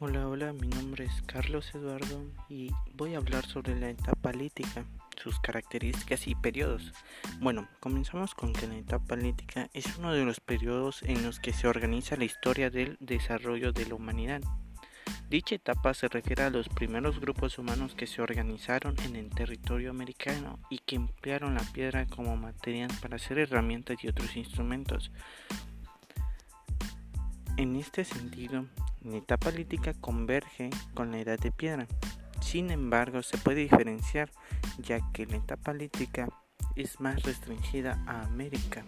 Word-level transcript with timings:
Hola, 0.00 0.26
hola, 0.26 0.52
mi 0.52 0.66
nombre 0.66 1.04
es 1.04 1.22
Carlos 1.22 1.72
Eduardo 1.72 2.24
y 2.48 2.72
voy 2.94 3.14
a 3.14 3.18
hablar 3.18 3.46
sobre 3.46 3.78
la 3.78 3.90
etapa 3.90 4.32
lítica, 4.32 4.84
sus 5.16 5.38
características 5.38 6.26
y 6.26 6.34
periodos. 6.34 6.92
Bueno, 7.38 7.68
comenzamos 7.78 8.34
con 8.34 8.52
que 8.52 8.66
la 8.66 8.76
etapa 8.76 9.14
lítica 9.14 9.70
es 9.72 9.96
uno 9.96 10.12
de 10.12 10.24
los 10.24 10.40
periodos 10.40 11.04
en 11.04 11.22
los 11.22 11.38
que 11.38 11.52
se 11.52 11.68
organiza 11.68 12.16
la 12.16 12.24
historia 12.24 12.70
del 12.70 12.96
desarrollo 12.98 13.70
de 13.72 13.86
la 13.86 13.94
humanidad. 13.94 14.42
Dicha 15.30 15.54
etapa 15.54 15.94
se 15.94 16.08
refiere 16.08 16.42
a 16.42 16.50
los 16.50 16.68
primeros 16.68 17.20
grupos 17.20 17.56
humanos 17.60 17.94
que 17.94 18.08
se 18.08 18.20
organizaron 18.20 18.96
en 19.04 19.14
el 19.14 19.30
territorio 19.30 19.90
americano 19.90 20.58
y 20.70 20.78
que 20.80 20.96
emplearon 20.96 21.54
la 21.54 21.72
piedra 21.72 22.06
como 22.06 22.36
material 22.36 22.90
para 23.00 23.14
hacer 23.14 23.38
herramientas 23.38 24.02
y 24.02 24.08
otros 24.08 24.34
instrumentos. 24.34 25.12
En 27.56 27.76
este 27.76 28.04
sentido, 28.04 28.66
la 29.04 29.18
etapa 29.18 29.50
lítica 29.50 29.92
converge 29.94 30.70
con 30.94 31.10
la 31.10 31.18
edad 31.18 31.38
de 31.38 31.52
piedra. 31.52 31.86
Sin 32.40 32.70
embargo, 32.70 33.22
se 33.22 33.38
puede 33.38 33.60
diferenciar 33.60 34.30
ya 34.78 35.00
que 35.12 35.26
la 35.26 35.36
etapa 35.36 35.72
lítica 35.72 36.28
es 36.74 37.00
más 37.00 37.22
restringida 37.22 38.02
a 38.06 38.22
América. 38.22 38.84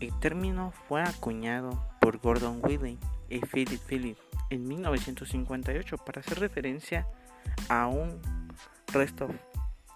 El 0.00 0.18
término 0.20 0.72
fue 0.88 1.02
acuñado 1.02 1.84
por 2.00 2.18
Gordon 2.18 2.60
Willie 2.62 2.98
y 3.28 3.40
Philip 3.40 3.80
Phillips 3.86 4.20
en 4.50 4.66
1958 4.66 5.96
para 5.98 6.20
hacer 6.20 6.38
referencia 6.40 7.06
a 7.68 7.86
un 7.86 8.20
resto 8.92 9.28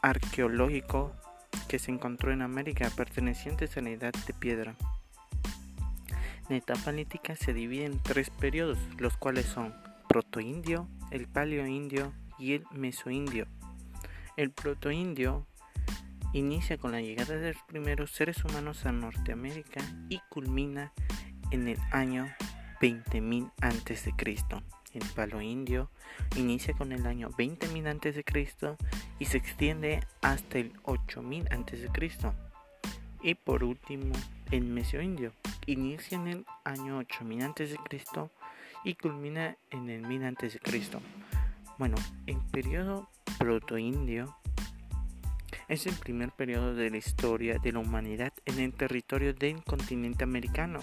arqueológico 0.03 1.13
que 1.69 1.79
se 1.79 1.91
encontró 1.91 2.33
en 2.33 2.43
América 2.43 2.91
perteneciente 2.97 3.69
a 3.75 3.81
la 3.81 3.91
edad 3.91 4.13
de 4.27 4.35
piedra. 4.35 4.75
La 6.49 6.57
etapa 6.57 6.93
se 7.39 7.53
divide 7.53 7.85
en 7.85 8.03
tres 8.03 8.31
periodos, 8.31 8.79
los 8.99 9.17
cuales 9.17 9.45
son 9.45 9.75
protoindio, 10.09 10.89
el 11.11 11.29
paleoindio 11.29 12.15
y 12.39 12.55
el 12.55 12.65
mesoindio. 12.73 13.47
El 14.37 14.51
protoindio 14.51 15.47
inicia 16.33 16.79
con 16.79 16.93
la 16.93 17.01
llegada 17.01 17.37
de 17.37 17.53
los 17.53 17.63
primeros 17.65 18.13
seres 18.13 18.45
humanos 18.45 18.87
a 18.87 18.93
Norteamérica 18.93 19.83
y 20.09 20.21
culmina 20.31 20.93
en 21.51 21.69
el 21.69 21.79
año 21.91 22.27
20.000 22.81 23.53
a.C. 23.61 24.15
El 24.95 25.05
paleoindio 25.15 25.91
inicia 26.37 26.73
con 26.73 26.93
el 26.93 27.07
año 27.07 27.31
20.000 27.31 27.89
a.C. 27.89 28.77
y 29.19 29.25
se 29.27 29.37
extiende 29.37 30.01
hasta 30.23 30.59
el 30.59 30.73
8.000 30.85 31.53
a.C. 31.53 32.48
Y 33.23 33.35
por 33.35 33.65
último, 33.65 34.13
el 34.51 34.65
mesoindio 34.65 35.33
inicia 35.67 36.17
en 36.17 36.29
el 36.29 36.47
año 36.65 36.99
8000 36.99 37.43
a.C. 37.43 37.77
y 38.85 38.95
culmina 38.95 39.57
en 39.71 39.91
el 39.91 40.07
1000 40.07 40.25
a.C. 40.25 40.61
Bueno, 41.79 41.97
el 42.27 42.39
periodo 42.53 43.09
protoindio 43.39 44.37
es 45.69 45.87
el 45.87 45.95
primer 45.95 46.31
periodo 46.33 46.75
de 46.75 46.91
la 46.91 46.97
historia 46.97 47.59
de 47.59 47.73
la 47.73 47.81
humanidad 47.81 48.33
en 48.47 48.59
el 48.59 48.73
territorio 48.73 49.35
del 49.35 49.63
continente 49.65 50.25
americano. 50.25 50.81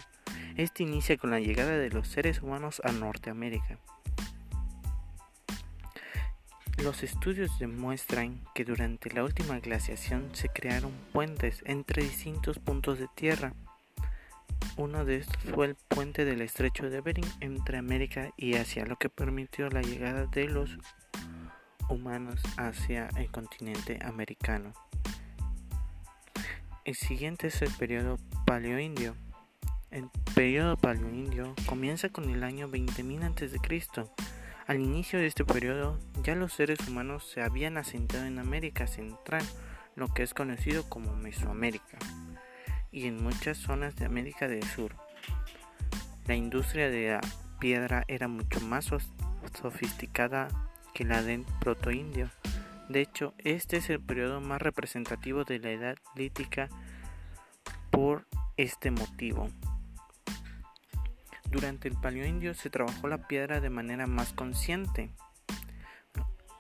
Este 0.58 0.84
inicia 0.84 1.18
con 1.18 1.32
la 1.32 1.40
llegada 1.40 1.78
de 1.78 1.90
los 1.90 2.08
seres 2.08 2.42
humanos 2.42 2.82
a 2.86 2.92
Norteamérica. 2.92 3.80
Los 6.86 7.04
estudios 7.04 7.60
demuestran 7.60 8.40
que 8.54 8.64
durante 8.64 9.12
la 9.12 9.26
última 9.26 9.60
glaciación 9.60 10.30
se 10.34 10.48
crearon 10.48 10.94
puentes 11.12 11.62
entre 11.66 12.04
distintos 12.04 12.60
puntos 12.60 12.98
de 13.00 13.10
tierra 13.16 13.54
uno 14.78 15.06
de 15.06 15.18
estos 15.18 15.42
fue 15.54 15.68
el 15.68 15.76
puente 15.76 16.26
del 16.26 16.42
estrecho 16.42 16.90
de 16.90 17.00
Bering 17.00 17.30
entre 17.40 17.78
América 17.78 18.32
y 18.36 18.56
Asia, 18.56 18.86
lo 18.86 18.98
que 18.98 19.10
permitió 19.10 19.70
la 19.70 19.82
llegada 19.82 20.26
de 20.26 20.50
los 20.50 20.78
humanos 21.90 22.42
hacia 22.58 23.08
el 23.16 23.32
continente 23.32 24.00
americano. 24.04 24.74
El 26.84 26.96
siguiente 26.96 27.48
es 27.48 27.62
el 27.62 27.72
periodo 27.72 28.18
paleoindio. 28.46 29.16
El 29.92 30.10
periodo 30.34 30.76
paleoindio 30.76 31.56
comienza 31.68 32.10
con 32.10 32.30
el 32.30 32.44
año 32.44 32.70
20.000 32.70 33.24
a.C. 33.24 33.60
Al 34.68 34.82
inicio 34.82 35.20
de 35.20 35.28
este 35.28 35.46
periodo, 35.46 36.00
ya 36.24 36.34
los 36.34 36.52
seres 36.54 36.80
humanos 36.88 37.30
se 37.32 37.44
habían 37.44 37.78
asentado 37.78 38.26
en 38.26 38.40
América 38.40 38.88
Central, 38.88 39.44
lo 39.96 40.08
que 40.08 40.24
es 40.24 40.34
conocido 40.34 40.90
como 40.90 41.16
Mesoamérica 41.16 42.00
y 42.92 43.06
en 43.06 43.22
muchas 43.22 43.60
zonas 43.60 43.96
de 43.96 44.06
América 44.06 44.48
del 44.48 44.64
Sur. 44.64 44.96
La 46.26 46.34
industria 46.34 46.90
de 46.90 47.12
la 47.12 47.22
piedra 47.60 48.06
era 48.08 48.28
mucho 48.28 48.60
más 48.62 48.90
sofisticada 49.62 50.48
que 50.96 51.04
la 51.04 51.22
del 51.22 51.46
protoindio. 51.60 52.32
De 52.90 53.02
hecho, 53.02 53.36
este 53.38 53.78
es 53.78 53.92
el 53.92 54.00
periodo 54.00 54.42
más 54.42 54.62
representativo 54.62 55.44
de 55.44 55.60
la 55.60 55.70
edad 55.70 55.98
lítica 56.16 56.70
por 57.92 58.26
este 58.58 58.90
motivo. 58.90 59.50
Durante 61.50 61.88
el 61.88 61.96
paleoindio 61.96 62.54
se 62.54 62.70
trabajó 62.70 63.08
la 63.08 63.28
piedra 63.28 63.60
de 63.60 63.70
manera 63.70 64.08
más 64.08 64.34
consciente. 64.34 65.12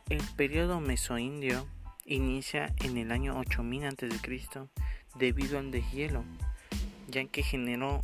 El 0.10 0.22
periodo 0.36 0.80
mesoindio 0.80 1.68
inicia 2.06 2.74
en 2.84 2.98
el 2.98 3.12
año 3.12 3.38
8000 3.40 3.86
a.C 3.86 4.70
debido 5.16 5.58
al 5.58 5.72
deshielo, 5.72 6.24
ya 7.08 7.26
que 7.26 7.42
generó 7.42 8.02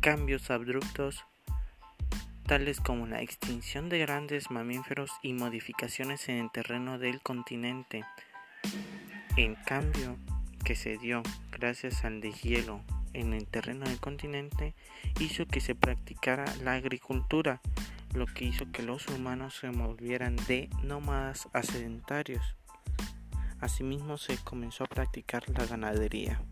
cambios 0.00 0.50
abruptos 0.50 1.24
tales 2.46 2.80
como 2.80 3.06
la 3.06 3.22
extinción 3.22 3.88
de 3.88 4.00
grandes 4.00 4.50
mamíferos 4.50 5.10
y 5.22 5.32
modificaciones 5.32 6.28
en 6.28 6.36
el 6.36 6.50
terreno 6.50 6.98
del 6.98 7.20
continente. 7.22 8.04
El 9.36 9.56
cambio 9.64 10.16
que 10.64 10.74
se 10.74 10.98
dio 10.98 11.22
gracias 11.52 12.04
al 12.04 12.20
deshielo 12.20 12.80
en 13.14 13.32
el 13.32 13.46
terreno 13.46 13.86
del 13.86 13.98
continente 13.98 14.74
hizo 15.20 15.46
que 15.46 15.60
se 15.60 15.74
practicara 15.74 16.44
la 16.62 16.74
agricultura, 16.74 17.60
lo 18.12 18.26
que 18.26 18.44
hizo 18.44 18.70
que 18.70 18.82
los 18.82 19.08
humanos 19.08 19.56
se 19.58 19.70
volvieran 19.70 20.36
de 20.48 20.68
nómadas 20.82 21.48
a 21.52 21.62
sedentarios. 21.62 22.56
Asimismo 23.60 24.18
se 24.18 24.36
comenzó 24.38 24.84
a 24.84 24.88
practicar 24.88 25.48
la 25.48 25.64
ganadería. 25.64 26.42